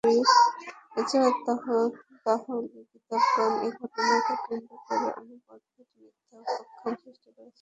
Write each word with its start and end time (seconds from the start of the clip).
এছাড়া 0.99 1.29
আহলি 2.27 2.81
কিতাবগণ 2.89 3.53
এই 3.65 3.71
ঘটনাকে 3.79 4.33
কেন্দ্র 4.45 4.73
করে 4.87 5.07
অনেক 5.19 5.41
অদ্ভুত 5.49 5.87
মিথ্যা 5.97 6.37
উপাখ্যান 6.53 6.93
সৃষ্টি 7.03 7.29
করেছে। 7.35 7.59